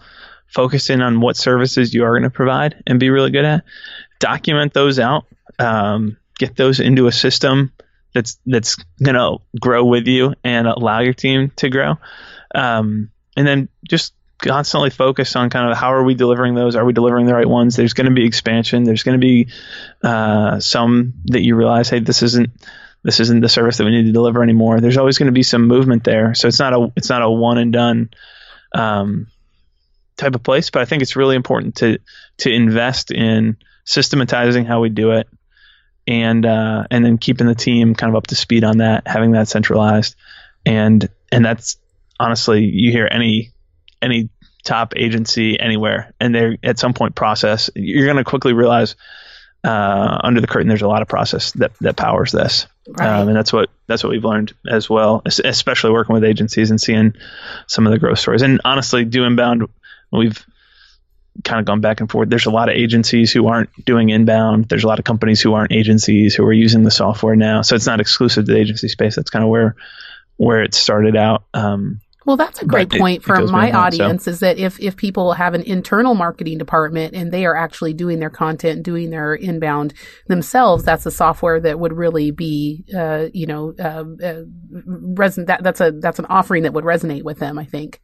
[0.48, 3.64] focus in on what services you are going to provide and be really good at
[4.20, 5.26] document those out,
[5.60, 7.74] um, get those into a system
[8.14, 11.98] that's that's going to grow with you and allow your team to grow,
[12.56, 16.76] um, and then just constantly focus on kind of how are we delivering those?
[16.76, 17.76] Are we delivering the right ones?
[17.76, 18.84] There's going to be expansion.
[18.84, 19.48] There's going to be
[20.04, 22.50] uh, some that you realize, hey, this isn't
[23.04, 24.80] this isn't the service that we need to deliver anymore.
[24.80, 27.30] There's always going to be some movement there, so it's not a it's not a
[27.30, 28.10] one and done
[28.74, 29.28] um,
[30.18, 30.70] type of place.
[30.70, 32.00] But I think it's really important to
[32.40, 35.28] to invest in systematizing how we do it,
[36.08, 39.32] and uh, and then keeping the team kind of up to speed on that, having
[39.32, 40.16] that centralized,
[40.66, 41.78] and and that's
[42.20, 43.52] honestly you hear any
[44.02, 44.30] any
[44.64, 47.70] top agency anywhere, and they're at some point process.
[47.76, 48.96] You're going to quickly realize
[49.64, 52.68] uh, under the curtain there's a lot of process that that powers this.
[52.98, 53.20] Right.
[53.20, 56.80] Um, and that's what that's what we've learned as well, especially working with agencies and
[56.80, 57.14] seeing
[57.68, 58.42] some of the growth stories.
[58.42, 59.68] And honestly, do inbound,
[60.12, 60.46] we've
[61.44, 62.30] kind of gone back and forth.
[62.30, 64.66] There's a lot of agencies who aren't doing inbound.
[64.66, 67.62] There's a lot of companies who aren't agencies who are using the software now.
[67.62, 69.16] So it's not exclusive to the agency space.
[69.16, 69.76] That's kind of where
[70.38, 71.44] where it started out.
[71.54, 74.32] Um, well, that's a great point for my audience so.
[74.32, 78.20] is that if, if people have an internal marketing department and they are actually doing
[78.20, 79.94] their content, doing their inbound
[80.28, 85.64] themselves, that's a software that would really be, uh, you know, uh, uh, reson- that,
[85.64, 88.00] that's a, that's an offering that would resonate with them, I think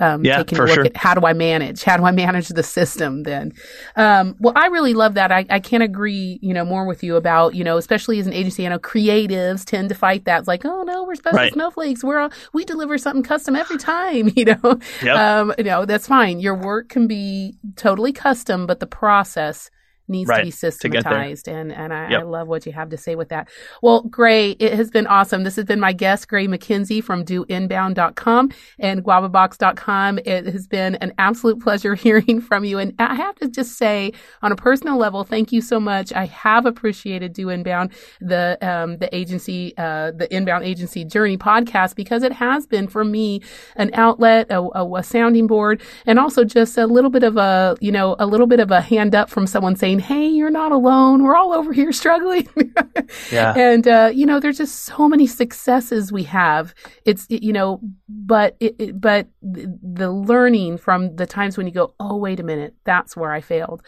[0.00, 0.84] um, yeah, taking a look sure.
[0.84, 1.82] at how do I manage?
[1.82, 3.52] How do I manage the system then?
[3.96, 5.32] Um, well, I really love that.
[5.32, 8.32] I, I can't agree, you know, more with you about, you know, especially as an
[8.32, 10.40] agency, I know creatives tend to fight that.
[10.40, 11.52] It's like, oh no, we're special right.
[11.52, 12.04] snowflakes.
[12.04, 14.78] We're, all, we deliver something custom every time, you know?
[15.02, 15.16] Yep.
[15.16, 16.40] Um, you know, that's fine.
[16.40, 19.70] Your work can be totally custom, but the process
[20.08, 21.46] needs right, to be systematized.
[21.46, 22.20] To and and I, yep.
[22.20, 23.48] I, love what you have to say with that.
[23.82, 25.44] Well, Gray, it has been awesome.
[25.44, 30.18] This has been my guest, Gray McKenzie from doinbound.com and guavabox.com.
[30.24, 32.78] It has been an absolute pleasure hearing from you.
[32.78, 36.12] And I have to just say, on a personal level, thank you so much.
[36.12, 41.94] I have appreciated Do Inbound, the um, the agency, uh, the Inbound Agency Journey podcast,
[41.94, 43.42] because it has been for me
[43.76, 47.76] an outlet, a, a, a sounding board, and also just a little bit of a,
[47.80, 50.50] you know, a little bit of a hand up from someone saying, saying, Hey, you're
[50.50, 51.22] not alone.
[51.22, 52.48] We're all over here struggling.
[53.32, 53.54] yeah.
[53.56, 56.74] And, uh, you know, there's just so many successes we have.
[57.04, 61.72] It's, it, you know, but, it, it, but the learning from the times when you
[61.72, 62.74] go, Oh, wait a minute.
[62.84, 63.82] That's where I failed.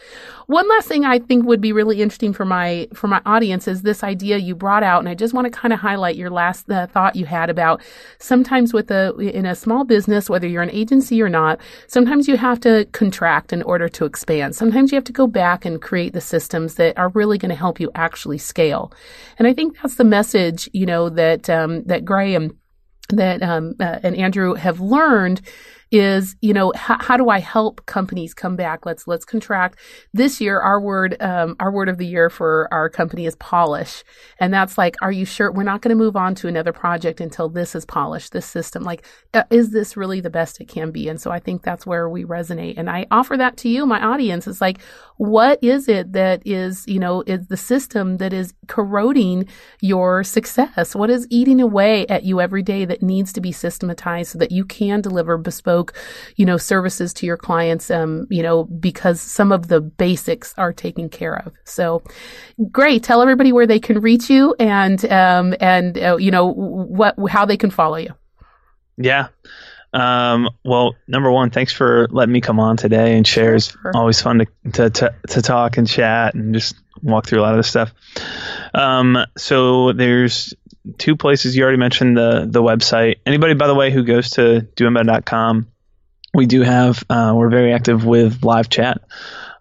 [0.45, 3.81] One last thing I think would be really interesting for my, for my audience is
[3.81, 4.99] this idea you brought out.
[4.99, 7.81] And I just want to kind of highlight your last uh, thought you had about
[8.19, 12.37] sometimes with a, in a small business, whether you're an agency or not, sometimes you
[12.37, 14.55] have to contract in order to expand.
[14.55, 17.55] Sometimes you have to go back and create the systems that are really going to
[17.55, 18.93] help you actually scale.
[19.39, 22.57] And I think that's the message, you know, that, um, that Graham,
[23.17, 25.41] that, um, uh, and Andrew have learned
[25.91, 28.85] is, you know, how, how do I help companies come back?
[28.85, 29.79] Let's, let's contract.
[30.13, 34.03] This year, our word, um, our word of the year for our company is polish.
[34.39, 37.19] And that's like, are you sure we're not going to move on to another project
[37.19, 38.83] until this is polished, this system?
[38.83, 41.09] Like, uh, is this really the best it can be?
[41.09, 42.75] And so I think that's where we resonate.
[42.77, 44.47] And I offer that to you, my audience.
[44.47, 44.81] It's like,
[45.17, 49.47] what is it that is, you know, is the system that is corroding
[49.81, 50.95] your success?
[50.95, 54.51] What is eating away at you every day that needs to be systematized so that
[54.51, 55.80] you can deliver bespoke,
[56.35, 60.73] you know, services to your clients, um, you know, because some of the basics are
[60.73, 61.53] taken care of.
[61.65, 62.03] So
[62.71, 63.03] great.
[63.03, 67.45] Tell everybody where they can reach you and, um, and, uh, you know, what, how
[67.45, 68.13] they can follow you.
[68.97, 69.27] Yeah.
[69.93, 73.55] Um, well, number one, thanks for letting me come on today and share.
[73.55, 73.91] It's sure.
[73.93, 77.51] always fun to, to, to, to, talk and chat and just walk through a lot
[77.51, 77.91] of this stuff.
[78.73, 80.53] Um, so there's
[80.97, 83.17] two places you already mentioned the, the website.
[83.25, 85.67] Anybody, by the way, who goes to doinbound.com,
[86.33, 89.01] we do have, uh, we're very active with live chat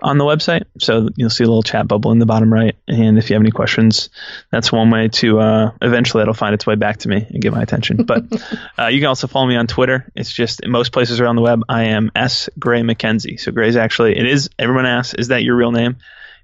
[0.03, 0.65] on the website.
[0.79, 2.77] So you'll see a little chat bubble in the bottom right.
[2.89, 4.09] And if you have any questions,
[4.51, 7.53] that's one way to uh, eventually it'll find its way back to me and get
[7.53, 8.05] my attention.
[8.11, 8.25] But
[8.79, 10.11] uh, you can also follow me on Twitter.
[10.17, 11.63] It's just in most places around the web.
[11.69, 13.39] I am S Gray McKenzie.
[13.39, 14.51] So Gray is actually it is.
[14.59, 15.99] Everyone asks, is that your real name?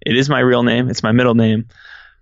[0.05, 0.89] It is my real name.
[0.89, 1.67] It's my middle name.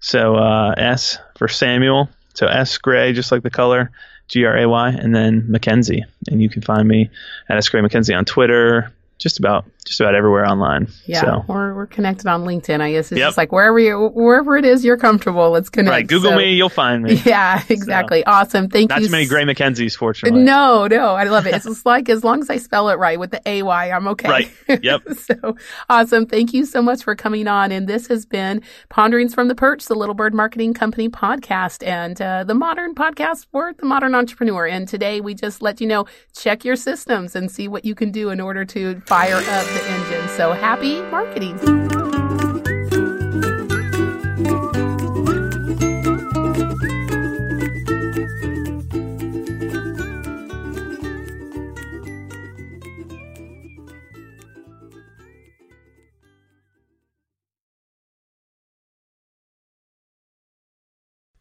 [0.00, 2.08] So uh, S for Samuel.
[2.34, 3.90] So S Gray, just like the color.
[4.28, 6.04] G R A Y, and then McKenzie.
[6.30, 7.10] And you can find me
[7.48, 10.88] at S Gray McKenzie on Twitter, just about just about everywhere online.
[11.06, 11.44] Yeah, so.
[11.46, 12.80] we're we're connected on LinkedIn.
[12.80, 13.28] I guess it's yep.
[13.28, 15.90] just like wherever you wherever it is you're comfortable, let's connect.
[15.90, 17.14] Right, Google so, me, you'll find me.
[17.24, 18.20] Yeah, exactly.
[18.20, 18.32] So.
[18.32, 18.68] Awesome.
[18.68, 19.02] Thank Not you.
[19.02, 20.42] Not too many Gray McKenzies, fortunately.
[20.42, 21.54] No, no, I love it.
[21.54, 24.06] It's just like as long as I spell it right with the A Y, I'm
[24.08, 24.28] okay.
[24.28, 24.50] Right.
[24.82, 25.02] Yep.
[25.18, 25.56] so
[25.88, 26.26] awesome.
[26.26, 27.72] Thank you so much for coming on.
[27.72, 32.20] And this has been Ponderings from the Perch, the Little Bird Marketing Company podcast, and
[32.20, 34.66] uh, the modern podcast for the modern entrepreneur.
[34.66, 38.10] And today we just let you know check your systems and see what you can
[38.10, 40.28] do in order to fire up the engine.
[40.28, 41.93] So happy marketing.